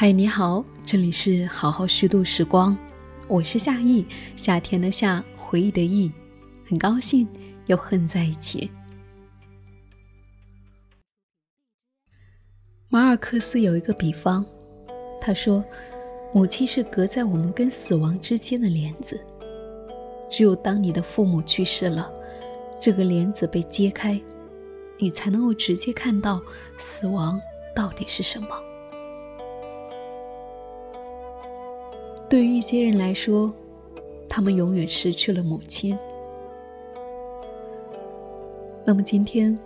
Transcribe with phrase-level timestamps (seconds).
[0.00, 2.74] 嗨，你好，这里是好好虚度时光，
[3.28, 6.10] 我是夏意，夏天的夏，回忆的忆，
[6.66, 7.28] 很高兴
[7.66, 8.70] 又恨在一起。
[12.88, 14.42] 马尔克斯有一个比方，
[15.20, 15.62] 他说，
[16.32, 19.20] 母亲是隔在我们跟死亡之间的帘子，
[20.30, 22.10] 只有当你的父母去世了，
[22.80, 24.18] 这个帘子被揭开，
[24.96, 26.40] 你才能够直接看到
[26.78, 27.38] 死亡
[27.76, 28.48] 到底是什么。
[32.30, 33.52] 对于一些人来说，
[34.28, 35.98] 他们永远失去了母亲。
[38.86, 39.58] 那么今天，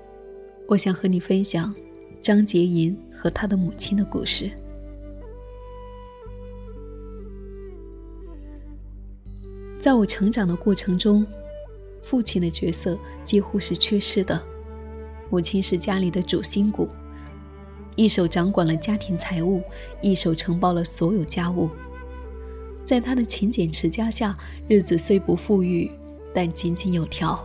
[0.66, 1.74] 我想和你分享
[2.22, 4.50] 张洁莹和她的母亲的故事。
[9.78, 11.26] 在我成长的过程中，
[12.02, 14.42] 父亲的角色几乎是缺失的，
[15.28, 16.88] 母亲是家里的主心骨，
[17.94, 19.60] 一手掌管了家庭财务，
[20.00, 21.68] 一手承包了所有家务。
[22.84, 24.36] 在他的勤俭持家下，
[24.68, 25.90] 日子虽不富裕，
[26.34, 27.38] 但井井有条。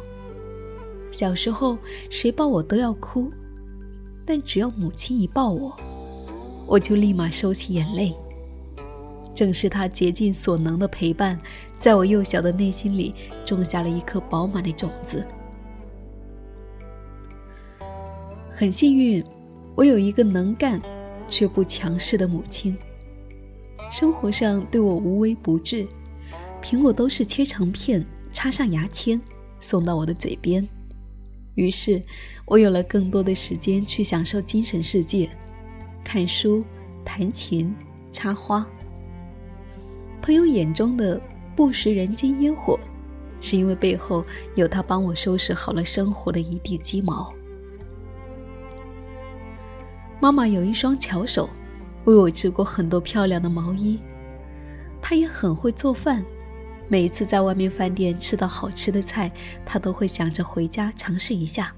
[1.12, 1.78] 小时候，
[2.10, 3.32] 谁抱我都要哭，
[4.26, 5.76] 但只要母亲一抱我，
[6.68, 8.14] 我就立马收起眼泪。
[9.34, 11.40] 正是他竭尽所能的陪伴，
[11.80, 13.16] 在我幼小的内心里
[13.46, 15.26] 种下了一颗饱满的种子。
[18.52, 19.24] 很幸运，
[19.76, 20.82] 我有一个能干
[21.30, 22.78] 却不强势的母亲。
[23.92, 25.88] 生活上对我无微不至，
[26.62, 29.20] 苹果都是切成片，插上牙签，
[29.60, 30.68] 送到我的嘴边。
[31.56, 32.02] 于是，
[32.46, 35.30] 我有了更多的时间去享受精神世界，
[36.04, 36.64] 看书、
[37.04, 37.76] 弹琴、
[38.12, 38.66] 插花。
[40.22, 41.20] 朋友眼中的
[41.56, 42.80] 不食人间烟火，
[43.42, 44.24] 是因为背后
[44.56, 47.34] 有他帮我收拾好了生活的一地鸡毛。
[50.22, 51.50] 妈妈有一双巧手。
[52.06, 54.00] 为我织过很多漂亮的毛衣，
[55.02, 56.24] 他也很会做饭。
[56.88, 59.32] 每一次在外面饭店吃到好吃的菜，
[59.66, 61.74] 他都会想着回家尝试一下。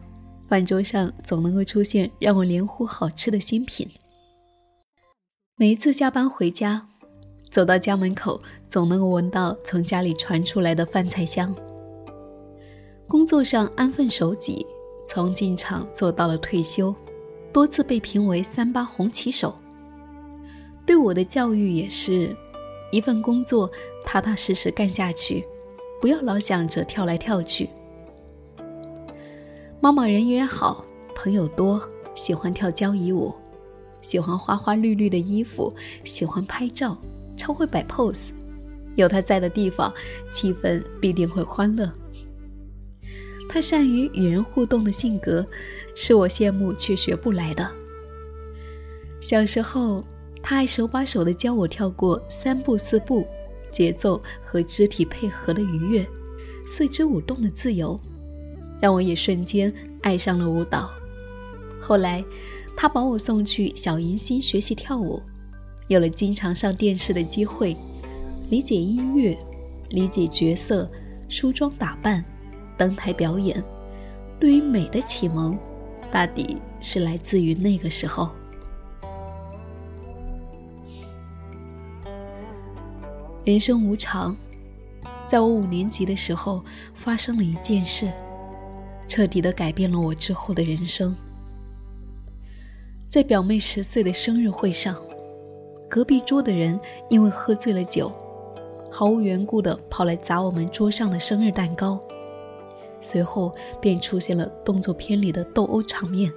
[0.48, 3.90] 饭桌上总能够出现让我连呼好吃的新品。
[5.56, 6.88] 每一次下班回家，
[7.50, 11.53] 走到家门口，总能够闻到从家里传出来的饭菜香。
[13.08, 14.66] 工作上安分守己，
[15.06, 16.96] 从进厂做到了退休，
[17.52, 19.53] 多次被评为三八红旗手。
[20.91, 22.35] 对我的教育也是，
[22.91, 23.72] 一份工作
[24.03, 25.47] 踏踏实实干下去，
[26.02, 27.69] 不要老想着跳来跳去。
[29.79, 30.84] 妈妈人缘好，
[31.16, 31.81] 朋友多，
[32.13, 33.34] 喜欢跳交谊舞，
[34.02, 36.97] 喜欢花花绿绿的衣服，喜欢拍照，
[37.38, 38.31] 超会摆 pose。
[38.97, 39.94] 有她在的地方，
[40.29, 41.90] 气氛必定会欢乐。
[43.47, 45.47] 她善于与人互动的性格，
[45.96, 47.66] 是我羡慕却学不来的。
[49.22, 50.03] 小时候。
[50.44, 53.25] 他还手把手地教我跳过三步四步，
[53.72, 56.06] 节奏和肢体配合的愉悦，
[56.66, 58.00] 四肢舞动的自由，
[58.79, 60.90] 让我也瞬间爱上了舞蹈。
[61.79, 62.24] 后来，
[62.75, 65.22] 他把我送去小迎新学习跳舞，
[65.88, 67.78] 有了经常上电视的机会，
[68.50, 69.38] 理解音乐，
[69.90, 70.90] 理解角色，
[71.29, 72.23] 梳妆打扮，
[72.78, 73.63] 登台表演。
[74.40, 75.58] 对于美的启蒙，
[76.12, 78.31] 大抵是来自于那个时候。
[83.44, 84.38] 人生无常，
[85.25, 86.63] 在我五年级的时候，
[86.94, 88.12] 发生了一件事，
[89.07, 91.16] 彻底的改变了我之后的人生。
[93.09, 94.96] 在表妹十岁的生日会上，
[95.90, 96.79] 隔壁桌的人
[97.09, 98.13] 因为喝醉了酒，
[98.91, 102.00] 毫无缘故的跑来砸我们桌上的生日蛋糕，
[103.00, 106.31] 随后便出现了动作片里的斗殴场面，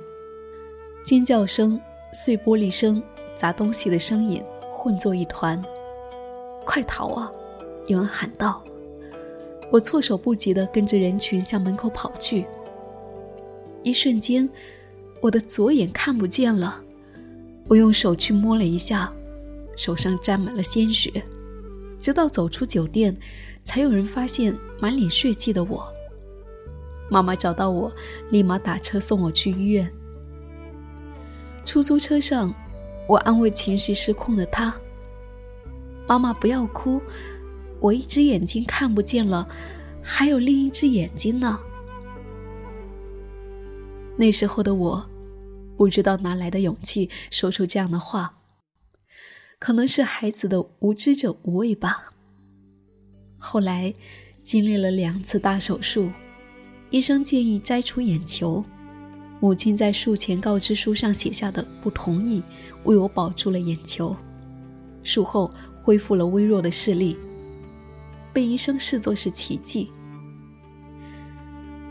[1.04, 1.78] 尖叫声、
[2.14, 3.02] 碎玻璃声、
[3.36, 4.42] 砸东西的声音
[4.72, 5.62] 混作一团。
[6.64, 7.30] 快逃啊！
[7.86, 8.64] 有人喊道。
[9.70, 12.46] 我措手不及地跟着人群向门口跑去。
[13.82, 14.48] 一瞬间，
[15.20, 16.80] 我的左眼看不见了。
[17.66, 19.12] 我用手去摸了一下，
[19.76, 21.22] 手上沾满了鲜血。
[22.00, 23.16] 直到走出酒店，
[23.64, 25.90] 才有人发现满脸血迹的我。
[27.10, 27.90] 妈妈找到我，
[28.30, 29.90] 立马打车送我去医院。
[31.64, 32.54] 出租车上，
[33.08, 34.74] 我安慰情绪失控的她。
[36.06, 37.00] 妈妈，不要哭，
[37.80, 39.48] 我一只眼睛看不见了，
[40.02, 41.58] 还有另一只眼睛呢。
[44.16, 45.10] 那时候的我，
[45.76, 48.38] 不知道哪来的勇气说出这样的话，
[49.58, 52.12] 可能是孩子的无知者无畏吧。
[53.38, 53.92] 后来，
[54.42, 56.10] 经历了两次大手术，
[56.90, 58.62] 医生建议摘除眼球，
[59.40, 62.42] 母亲在术前告知书上写下的不同意，
[62.84, 64.14] 为我保住了眼球。
[65.02, 65.50] 术后
[65.84, 67.14] 恢复了微弱的视力，
[68.32, 69.92] 被医生视作是奇迹。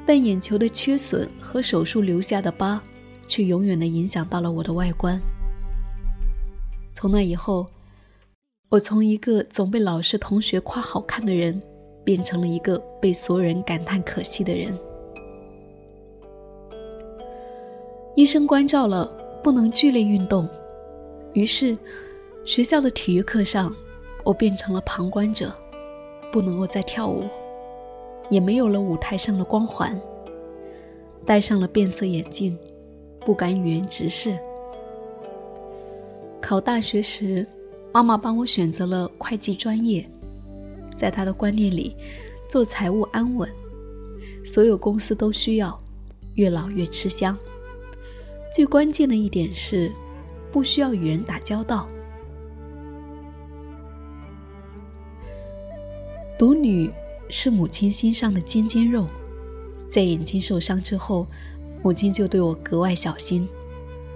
[0.04, 2.82] 但眼球的缺损和手术留下的疤，
[3.28, 5.22] 却永远的影响到了我的外观。
[6.96, 7.68] 从那以后，
[8.70, 11.62] 我从一个总被老师同学夸好看的人，
[12.04, 14.76] 变成了一个被所有人感叹可惜的人。
[18.16, 19.06] 医生关照了，
[19.44, 20.50] 不能剧烈运动，
[21.34, 21.78] 于是
[22.44, 23.74] 学校的体育课上，
[24.24, 25.54] 我变成了旁观者，
[26.32, 27.26] 不能够再跳舞。
[28.30, 30.00] 也没有了舞台上的光环。
[31.26, 32.58] 戴上了变色眼镜，
[33.20, 34.38] 不敢与人直视。
[36.42, 37.46] 考大学时，
[37.94, 40.10] 妈妈帮我选择了会计专业。
[40.96, 41.96] 在她的观念里，
[42.50, 43.50] 做财务安稳，
[44.44, 45.78] 所有公司都需要，
[46.36, 47.38] 越老越吃香。
[48.56, 49.92] 最关键的一点是，
[50.52, 51.88] 不需要与人打交道。
[56.38, 56.92] 独女。
[57.30, 59.08] 是母亲心上的尖尖肉，
[59.90, 61.26] 在眼睛受伤之后，
[61.82, 63.48] 母亲就对我格外小心，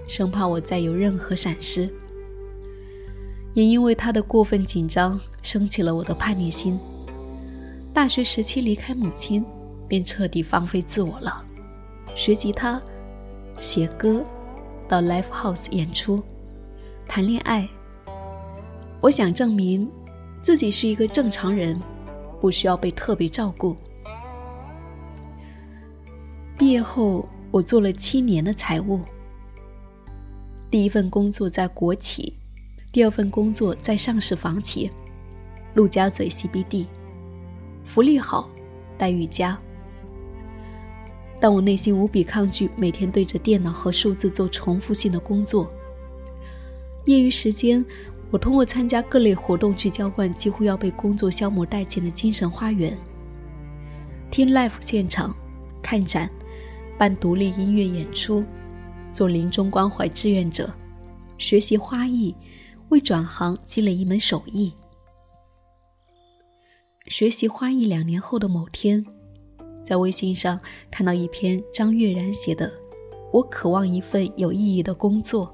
[0.06, 1.90] 生怕我再有任何闪失。
[3.54, 6.78] 也因为她的过分紧张，升起了我的叛逆心。
[7.92, 9.44] 大学时期离开母亲，
[9.88, 11.44] 便彻底放飞自我了，
[12.14, 12.80] 学吉他、
[13.58, 14.22] 写歌，
[14.86, 16.22] 到 live house 演出，
[17.08, 17.68] 谈恋爱。
[19.00, 19.90] 我想证明
[20.40, 21.76] 自己是一个正常人。
[22.40, 23.76] 不需要被特别照顾。
[26.56, 29.00] 毕业后，我做了七年的财务。
[30.70, 32.34] 第一份工作在国企，
[32.92, 34.90] 第二份工作在上市房企，
[35.74, 36.86] 陆家嘴 CBD，
[37.84, 38.50] 福利好，
[38.98, 39.58] 待遇佳。
[41.40, 45.72] 但我内心无比抗拒每天对着电脑和数字做重复性的工作。
[47.04, 47.84] 业余时间。
[48.30, 52.96] 我通过参加各类活动去浇灌几乎要被工作消磨殆尽的精神花园。
[54.30, 55.34] 听 live 现场，
[55.82, 56.30] 看展，
[56.98, 58.44] 办独立音乐演出，
[59.12, 60.70] 做临终关怀志愿者，
[61.38, 62.34] 学习花艺，
[62.90, 64.72] 为转行积累一门手艺。
[67.06, 69.02] 学习花艺两年后的某天，
[69.82, 70.60] 在微信上
[70.90, 72.70] 看到一篇张悦然写的
[73.32, 75.50] “我渴望一份有意义的工作”，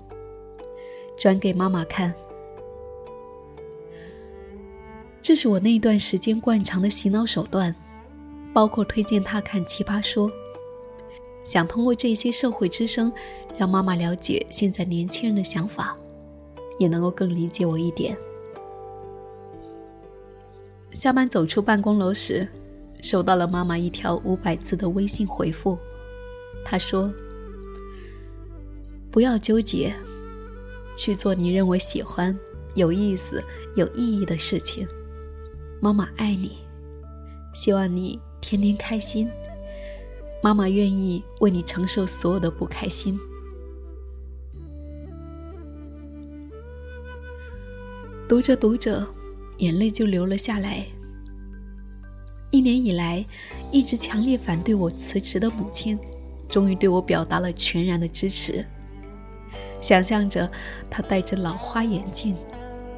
[1.17, 2.13] 转给妈妈看。
[5.25, 7.75] 这是我那段时间惯常的洗脑手段，
[8.53, 10.31] 包括推荐他看《奇葩说》，
[11.43, 13.11] 想通过这些社会之声，
[13.57, 15.97] 让妈妈了解现在年轻人的想法，
[16.79, 18.15] 也能够更理解我一点。
[20.93, 22.47] 下班走出办公楼时，
[23.01, 25.79] 收到了妈妈一条五百字的微信回复，
[26.67, 27.11] 她说
[29.11, 29.91] ：“不要纠结，
[30.95, 32.39] 去做你认为喜欢、
[32.75, 33.43] 有意思、
[33.75, 34.87] 有意义的事情。”
[35.85, 36.53] 妈妈爱你，
[37.53, 39.31] 希望你天天开心。
[40.43, 43.21] 妈妈愿意为你承受所有的不开心。
[48.27, 49.07] 读着读着，
[49.59, 50.87] 眼泪就流了下来。
[52.51, 53.23] 一年以来，
[53.71, 55.99] 一直强烈反对我辞职的母亲，
[56.49, 58.65] 终于对我表达了全然的支持。
[59.83, 60.51] 想象着
[60.89, 62.35] 她戴着老花眼镜。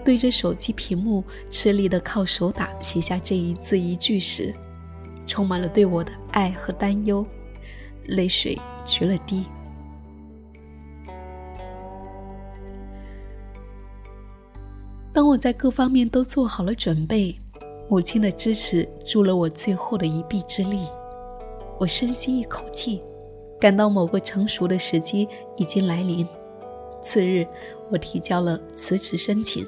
[0.06, 4.54] 对着手机屏幕吃力的靠手打写下这一字一句时，
[5.26, 7.26] 充满了对我的爱和担忧，
[8.04, 9.44] 泪水决了堤。
[15.12, 17.36] 当我在各方面都做好了准备，
[17.90, 20.86] 母亲的支持助了我最后的一臂之力。
[21.80, 23.02] 我深吸一口气，
[23.60, 26.24] 感到某个成熟的时机已经来临。
[27.02, 27.44] 次日，
[27.90, 29.66] 我提交了辞职申请。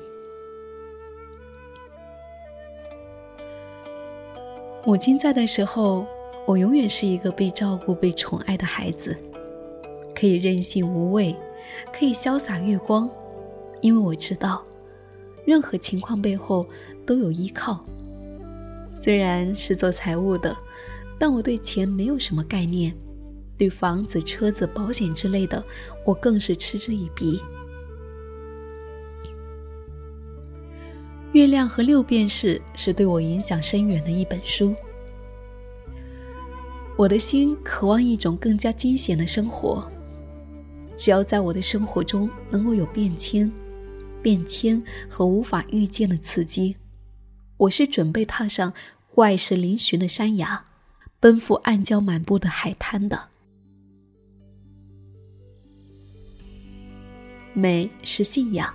[4.85, 6.07] 母亲在的时候，
[6.47, 9.17] 我永远是一个被照顾、被宠爱的孩子，
[10.15, 11.37] 可以任性无畏，
[11.93, 13.09] 可以潇洒月光，
[13.83, 14.65] 因为我知道，
[15.45, 16.67] 任何情况背后
[17.05, 17.85] 都有依靠。
[18.95, 20.57] 虽然是做财务的，
[21.19, 22.95] 但我对钱没有什么概念，
[23.59, 25.63] 对房子、车子、保险之类的，
[26.05, 27.37] 我更是嗤之以鼻。
[31.33, 34.75] 《月亮和六便士》是对我影响深远的一本书。
[36.97, 39.87] 我的心渴望一种更加惊险的生活。
[40.97, 43.49] 只要在我的生活中能够有变迁、
[44.21, 46.75] 变迁和无法预见的刺激，
[47.57, 48.73] 我是准备踏上
[49.15, 50.65] 怪石嶙峋的山崖，
[51.21, 53.29] 奔赴暗礁满布的海滩的。
[57.53, 58.75] 美是信仰，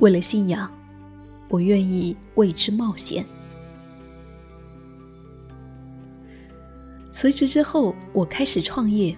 [0.00, 0.77] 为了信仰。
[1.48, 3.24] 我愿意为之冒险。
[7.10, 9.16] 辞职之后，我开始创业，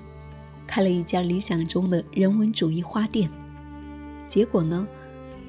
[0.67, 3.31] 开了一家理想中的人文主义花店。
[4.27, 4.87] 结果呢，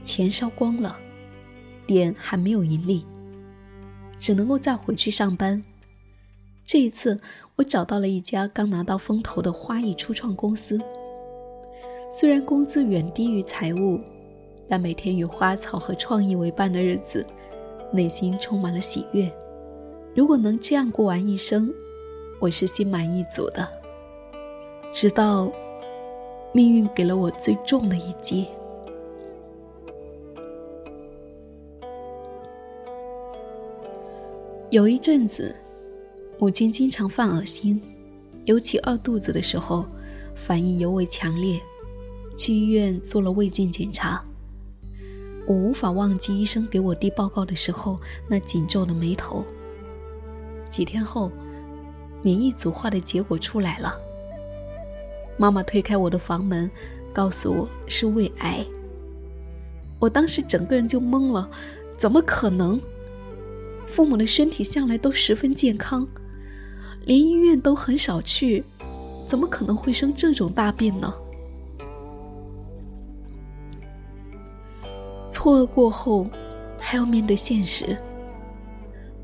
[0.04, 0.98] 钱烧光了，
[1.86, 3.06] 店还没有盈利，
[4.18, 5.64] 只能够再回去上班。
[6.66, 7.20] 这一次，
[7.58, 10.80] 我找到了一家刚拿到风投的花艺初创公司。
[12.12, 14.00] 虽然工资远低于财务，
[14.72, 17.28] 但每天与花草和创意为伴的日子，
[17.92, 19.30] 内心充满了喜悦。
[20.16, 21.70] 如果能这样过完一生，
[22.40, 23.68] 我是心满意足的。
[24.94, 25.52] 直到
[26.54, 28.48] 命运给了我最重的一击。
[34.70, 35.54] 有一阵子。
[36.40, 37.80] 母亲经常犯恶心，
[38.46, 39.86] 尤其饿肚子的时候，
[40.34, 41.60] 反应尤为强烈。
[42.36, 44.24] 去医院做了胃镜检查，
[45.46, 49.44] 我无法忘记医生给我递报告的时候那紧皱的眉头。
[50.70, 51.32] 几天后，
[52.22, 53.98] 免疫组化的结果出来了。
[55.38, 56.70] 妈妈推开我的房门，
[57.12, 58.66] 告诉我是胃癌。
[60.00, 61.50] 我当时整个人就懵了，
[61.98, 62.80] 怎么可能？
[63.88, 66.08] 父母的身体向来都十分健康。
[67.06, 68.64] 连医院都很少去，
[69.28, 71.14] 怎么可能会生这种大病呢？
[75.32, 76.28] 错愕过后，
[76.78, 77.98] 还要面对现实。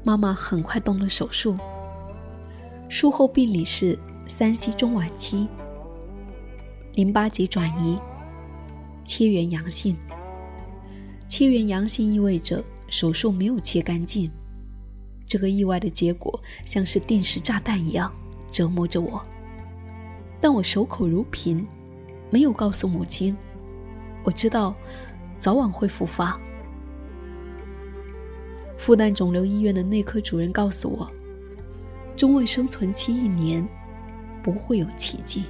[0.03, 1.57] 妈妈很快动了手术，
[2.87, 5.49] 术后病理是三 C 中晚期，
[6.93, 7.99] 淋巴结转移，
[9.03, 9.97] 切缘阳性。
[11.27, 14.31] 切缘阳性意味着手术没有切干净。
[15.25, 18.09] 这个意外的结果像是定时炸弹一样
[18.49, 19.21] 折磨着我，
[20.39, 21.67] 但我守口如瓶，
[22.29, 23.35] 没有告诉母亲。
[24.23, 24.73] 我知道，
[25.39, 26.39] 早晚会复发。
[28.77, 31.11] 复旦肿瘤医院的内科主任告诉我，
[32.15, 33.67] 中位生存期一年，
[34.43, 35.43] 不会有奇迹。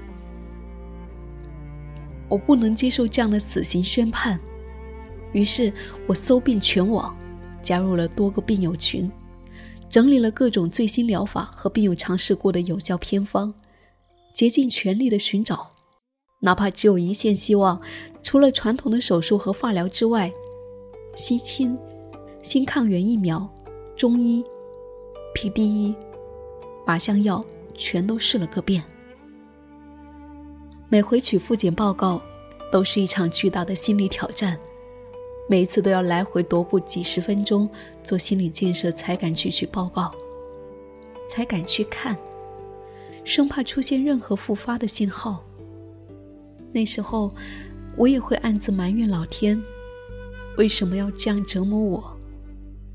[2.30, 4.40] 我不能接受这样的死刑宣判，
[5.34, 5.72] 于是
[6.08, 7.16] 我搜遍全网，
[7.62, 9.10] 加入了多个病友群。
[9.90, 13.54] 整理了各种最新疗法和病友尝试过的有效偏方，
[14.34, 15.72] 竭尽全力的寻找，
[16.42, 17.82] 哪怕只有一线希望。
[18.28, 20.30] 除了传统的手术和化疗之外，
[21.16, 21.80] 西青、
[22.44, 23.48] 新抗原疫苗、
[23.96, 24.44] 中医、
[25.34, 25.96] PDE、
[26.86, 27.42] 靶向药
[27.74, 28.84] 全都试了个遍。
[30.90, 32.22] 每回取复检报告，
[32.70, 34.60] 都是一场巨大的心理挑战。
[35.48, 37.70] 每次都要来回踱步几十分钟，
[38.04, 40.12] 做心理建设才敢去取报告，
[41.30, 42.18] 才敢去看，
[43.24, 45.42] 生怕出现任何复发的信号。
[46.74, 47.32] 那时候，
[47.98, 49.62] 我也会暗自埋怨老天，
[50.56, 52.18] 为什么要这样折磨我，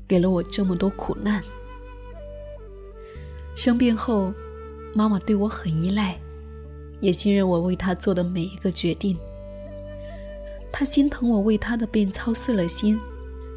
[0.07, 1.43] 给了我这么多苦难。
[3.53, 4.33] 生病后，
[4.95, 6.17] 妈妈对我很依赖，
[7.01, 9.17] 也信任我为她做的每一个决定。
[10.71, 12.97] 她心疼我为她的病操碎了心，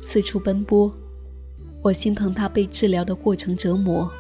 [0.01, 0.91] 四处奔波；
[1.81, 4.13] 我心疼她被治疗的过程折磨，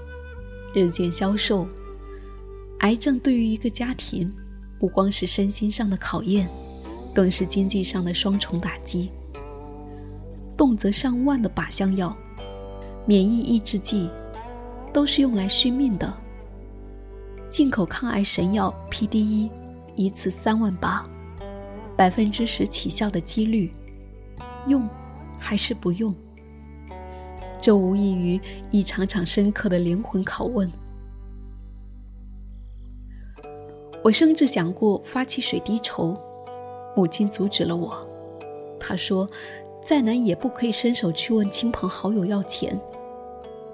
[0.72, 1.66] 日渐消瘦。
[2.80, 4.32] 癌症对于一个家庭，
[4.78, 6.48] 不光是身心上的考验，
[7.16, 9.10] 更是经济上的双重打击。
[10.54, 12.14] 动辄上万的靶向药、
[13.06, 14.10] 免疫抑制剂，
[14.92, 16.14] 都是用来续命的。
[17.48, 19.48] 进口抗癌神药 PDE，
[19.94, 21.08] 一次三万八。
[21.96, 23.72] 百分之十起效的几率，
[24.66, 24.86] 用
[25.38, 26.14] 还是不用？
[27.58, 28.38] 这无异于
[28.70, 30.70] 一场场深刻的灵魂拷问。
[34.04, 36.14] 我甚至想过发起水滴筹，
[36.96, 38.04] 母亲阻止了我。
[38.80, 39.28] 她说
[39.84, 42.80] ：“再难也不可以伸手去问亲朋好友要钱，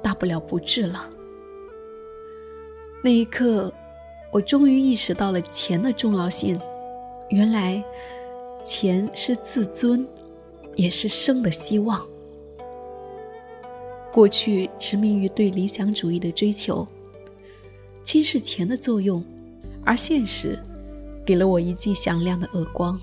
[0.02, 1.08] 大不了不治了。”
[3.02, 3.72] 那一刻，
[4.30, 6.60] 我终于意识到了钱的重要性。
[7.30, 7.82] 原来，
[8.64, 10.06] 钱是自尊，
[10.76, 12.04] 也是生的希望。
[14.12, 16.86] 过去执迷于对理想主义的追求，
[18.04, 19.24] 轻视钱的作用，
[19.84, 20.58] 而现实
[21.24, 23.00] 给了我一记响亮的耳光。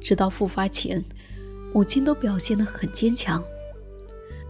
[0.00, 1.04] 直到复发前，
[1.72, 3.42] 母亲都表现得很坚强。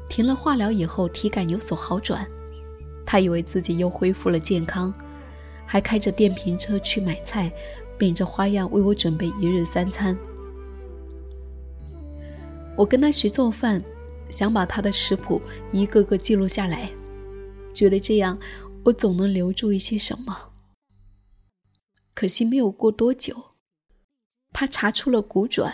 [0.08, 2.26] 停了化疗以后，体感有所好转，
[3.04, 4.92] 她以为自己又恢复了健康，
[5.66, 7.52] 还开着电瓶车去买菜。
[7.98, 10.16] 变着花样为我准备一日三餐。
[12.76, 13.82] 我跟他学做饭，
[14.30, 16.88] 想把他的食谱一个个记录下来，
[17.74, 18.38] 觉得这样
[18.84, 20.50] 我总能留住一些什么。
[22.14, 23.34] 可惜没有过多久，
[24.52, 25.72] 他查出了骨转。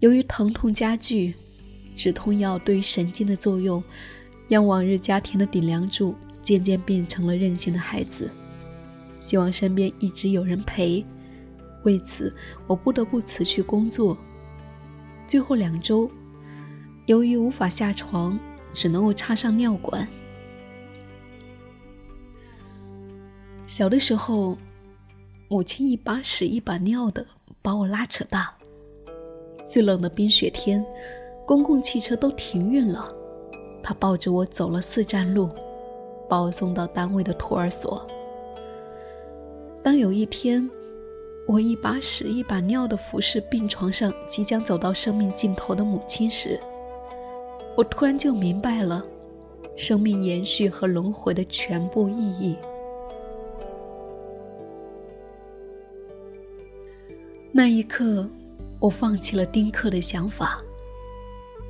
[0.00, 1.34] 由于疼痛加剧，
[1.96, 3.82] 止痛药对神经的作用，
[4.48, 8.30] 让往日家庭的顶梁柱渐渐变成了任性的孩子。
[9.20, 11.04] 希望身边一直有人陪，
[11.82, 12.32] 为此
[12.68, 14.16] 我不得不辞去工作。
[15.26, 16.08] 最后两周，
[17.06, 18.38] 由于无法下床，
[18.72, 20.06] 只能够插上尿管。
[23.66, 24.56] 小的时候，
[25.50, 27.24] 母亲一把屎一把尿的
[27.62, 28.54] 把我拉扯大。
[29.64, 30.84] 最冷的冰雪天，
[31.46, 33.10] 公共汽车都停运了，
[33.82, 35.48] 她抱着我走了四站路，
[36.28, 38.06] 把我送到单位的托儿所。
[39.82, 40.68] 当有一天，
[41.46, 46.60] 我一把屎一把尿的服侍病床上即将走到生命尽头的母亲时，
[47.74, 49.02] 我突然就明白了
[49.76, 52.54] 生命延续和轮回的全部意义。
[57.50, 58.28] 那一刻，
[58.78, 60.62] 我放弃了丁克的想法。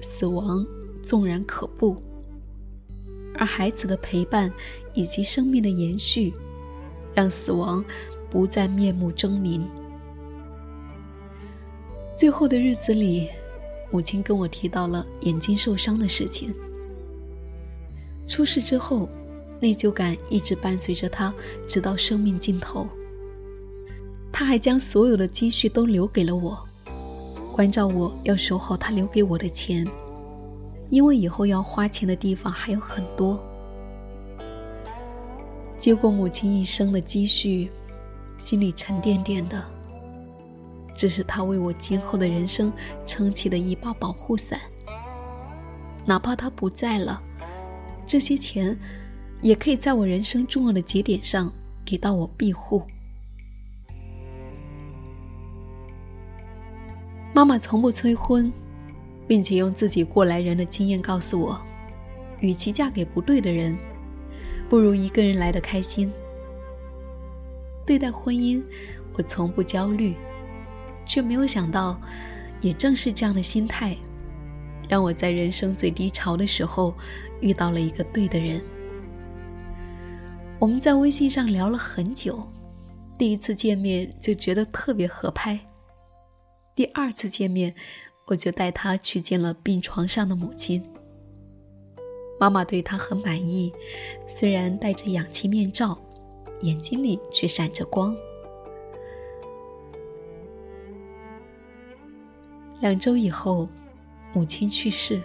[0.01, 0.67] 死亡
[1.03, 1.97] 纵然可怖，
[3.35, 4.53] 而孩子的陪伴
[4.95, 6.33] 以及生命的延续。
[7.15, 7.85] 让死亡
[8.31, 9.61] 不再面目狰狞。
[12.15, 13.29] 最后的日子里，
[13.91, 16.55] 母亲跟我提到了眼睛受伤的事情。
[18.29, 19.09] 出事之后，
[19.59, 21.35] 内疚感一直伴随着她，
[21.67, 22.87] 直到生命尽头。
[24.33, 26.59] 他还将所有的积蓄都留给了我，
[27.53, 29.87] 关照我要守好他留给我的钱，
[30.91, 33.43] 因为以后要花钱的地方还有很多。
[35.77, 37.71] 接过母亲一生的积蓄，
[38.39, 39.65] 心里沉甸甸的。
[40.95, 42.73] 这是他为我今后的人生
[43.07, 44.61] 撑起的一把保护伞。
[46.05, 47.23] 哪怕他不在了，
[48.07, 48.77] 这些钱
[49.41, 51.53] 也可以在我人生重要的节点上
[51.85, 52.83] 给到我庇护。
[57.39, 58.53] 妈妈从不催婚，
[59.29, 61.63] 并且用自己过来人的经验告诉我，
[62.41, 63.79] 与其嫁给不对的人。
[64.69, 66.11] 不如一个人来的开心。
[67.87, 68.61] 对待婚姻，
[69.13, 70.17] 我从不焦虑，
[71.07, 71.97] 却没有想到，
[72.61, 73.97] 也正是这样的心态，
[74.89, 76.93] 让我在人生最低潮的时候
[77.41, 78.61] 遇到了一个对的人。
[80.59, 82.45] 我们在微信上聊了很久，
[83.17, 85.57] 第一次见面就觉得特别合拍。
[86.79, 87.75] 第二次见面，
[88.27, 90.81] 我就带他去见了病床上的母亲。
[92.39, 93.73] 妈妈对他很满意，
[94.29, 95.99] 虽然戴着氧气面罩，
[96.61, 98.17] 眼睛里却闪着光。
[102.79, 103.69] 两周以后，
[104.33, 105.21] 母亲去世，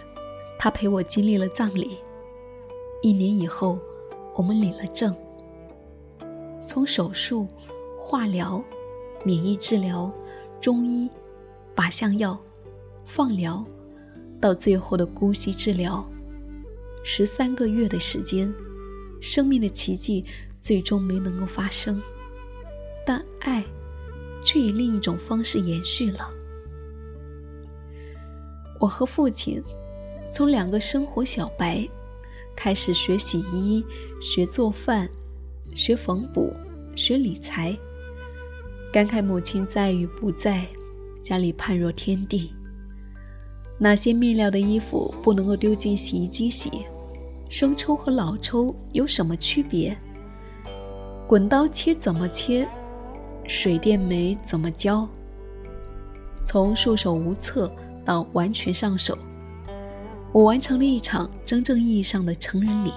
[0.58, 1.98] 他陪我经历了葬礼。
[3.00, 3.78] 一年以后，
[4.34, 5.14] 我们领了证。
[6.66, 7.46] 从手术、
[7.96, 8.60] 化疗、
[9.24, 10.10] 免疫治疗、
[10.60, 11.08] 中医、
[11.74, 12.38] 靶向药、
[13.04, 13.64] 放疗，
[14.40, 16.08] 到最后的姑息治疗。
[17.02, 18.52] 十三个月的时间，
[19.20, 20.24] 生命的奇迹
[20.62, 22.00] 最终没能够发生，
[23.06, 23.62] 但爱
[24.44, 26.30] 却以另一种方式延续了。
[28.80, 29.62] 我和父亲
[30.32, 31.88] 从两个生活小白
[32.56, 33.84] 开始学洗衣、
[34.20, 35.08] 学做饭、
[35.74, 36.54] 学缝补、
[36.96, 37.76] 学理财，
[38.92, 40.66] 感慨母亲在与不在，
[41.24, 42.54] 家里判若天地。
[43.78, 46.70] 哪些面料的衣服不能够丢进洗衣机洗？
[47.48, 49.96] 生抽和老抽有什么区别？
[51.26, 52.68] 滚刀切怎么切？
[53.46, 55.08] 水电煤怎么交？
[56.44, 57.72] 从束手无策
[58.04, 59.16] 到完全上手，
[60.30, 62.92] 我完成了一场真正意义上的成人礼。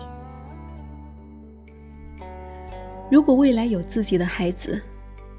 [3.09, 4.81] 如果未来有自己的孩子，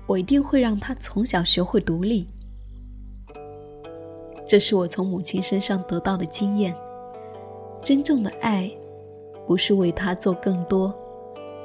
[0.07, 2.27] 我一定会让他从小学会独立。
[4.49, 6.75] 这是我从母亲身上得到的经验。
[7.85, 8.69] 真正的爱。
[9.47, 10.95] 不是为他做更多，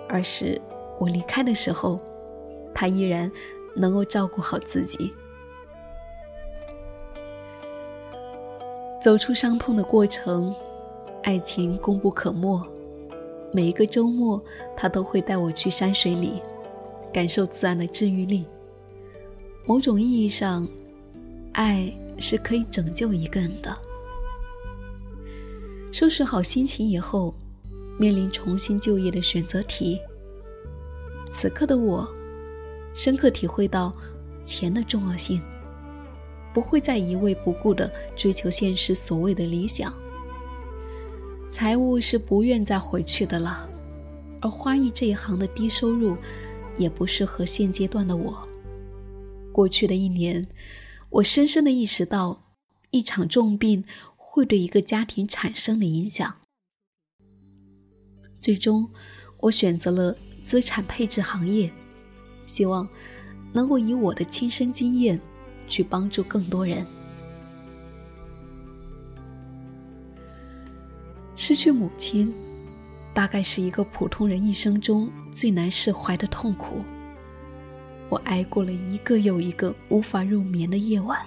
[0.07, 0.57] 而是
[0.97, 1.99] 我离开的时候，
[2.73, 3.29] 他依然
[3.75, 5.11] 能够照顾好自己。
[9.01, 10.55] 走出伤痛的过程，
[11.23, 12.65] 爱情功不可没。
[13.51, 14.41] 每一个周末，
[14.77, 16.41] 他都会带我去山水里，
[17.11, 18.45] 感受自然的治愈力。
[19.65, 20.65] 某种意义上，
[21.51, 23.77] 爱是可以拯救一个人的。
[25.91, 27.35] 收拾好心情以后。
[27.99, 29.99] 面临重新就业的选择题。
[31.31, 32.11] 此刻的我，
[32.95, 33.93] 深刻体会到
[34.43, 35.39] 钱的重要性，
[36.51, 39.93] 不会再一味不顾地追求现实所谓的理想。
[41.51, 43.69] 财务是不愿再回去的了，
[44.41, 46.17] 而花艺这一行的低收入，
[46.77, 48.35] 也不适合现阶段的我。
[49.51, 50.43] 过去的一年，
[51.13, 52.41] 我深深地意识到，
[52.89, 56.35] 一场重病会对一个家庭产生的影响。
[58.39, 58.89] 最终，
[59.37, 61.71] 我选择了资产配置行业，
[62.47, 62.89] 希望
[63.53, 65.21] 能够以我的亲身经验
[65.67, 66.83] 去帮助更多人。
[71.35, 72.33] 失去母亲，
[73.13, 76.83] 大概是一个普通人一生中最难释怀的痛苦。
[78.13, 81.19] 我挨过了一个又一个无法入眠的夜晚。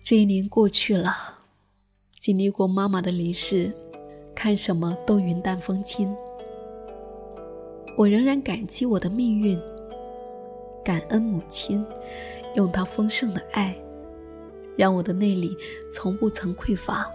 [0.00, 1.12] 这一年过去了，
[2.20, 3.72] 经历过妈妈的离世，
[4.32, 6.14] 看什么都云淡风轻。
[7.96, 9.60] 我仍然感激我的命运，
[10.84, 11.84] 感恩母亲，
[12.54, 13.76] 用她丰盛的爱，
[14.76, 15.56] 让我的内里
[15.92, 17.10] 从不曾匮乏，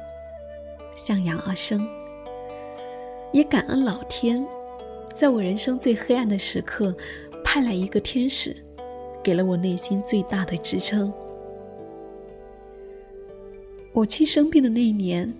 [0.97, 1.88] 向阳而生。
[3.31, 4.45] 也感恩老天。
[5.15, 6.93] 在我人生最黑暗的时刻，
[7.41, 8.54] 派来一个天使，
[9.23, 11.12] 给了我内心最大的支撑。
[13.93, 15.34] 我亲生病的那一年，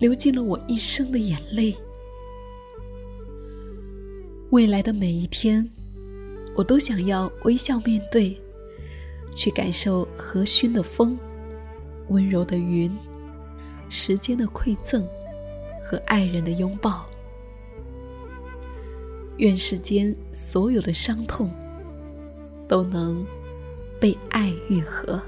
[0.00, 1.72] 流尽了我一生的眼泪。
[4.50, 5.70] 未来的每一天，
[6.56, 8.36] 我都想要微笑面对，
[9.32, 11.16] 去感受和煦的风、
[12.08, 12.90] 温柔的云、
[13.88, 15.06] 时间的馈赠
[15.84, 17.06] 和爱人的拥抱。
[19.38, 21.50] 愿世间所有的伤痛
[22.68, 23.26] 都能
[24.00, 25.20] 被爱愈合。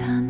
[0.00, 0.29] tan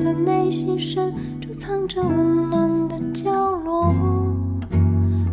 [0.00, 3.30] 的内心深处藏着温暖的角
[3.64, 3.94] 落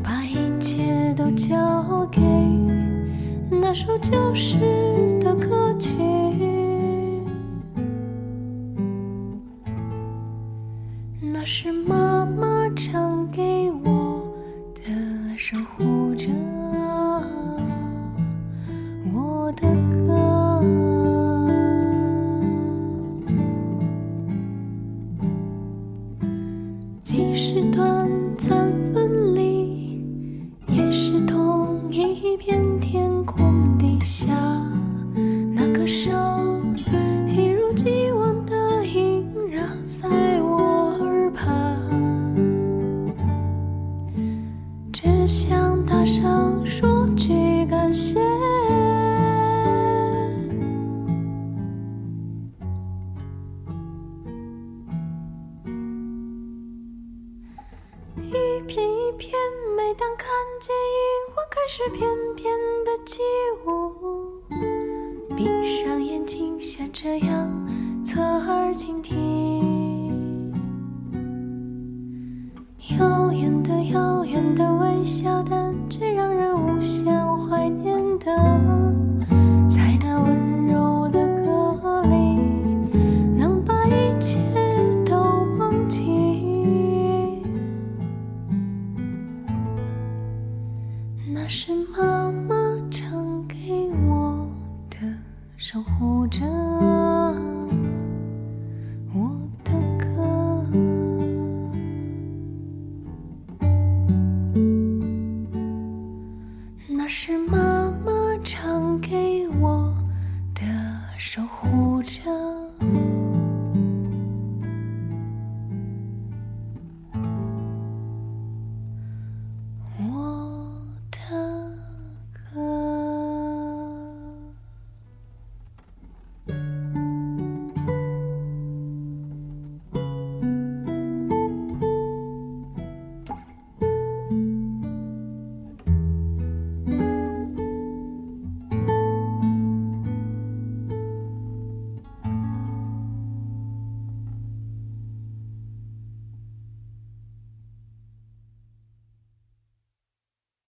[0.04, 2.21] 把一切都交给
[3.49, 4.58] 那首旧时